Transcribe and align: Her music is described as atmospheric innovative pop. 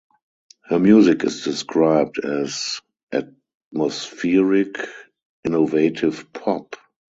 Her 0.63 0.79
music 0.79 1.23
is 1.25 1.43
described 1.43 2.17
as 2.23 2.81
atmospheric 3.13 4.79
innovative 5.45 6.33
pop. 6.33 6.75